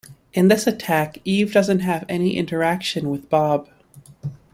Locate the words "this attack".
0.47-1.19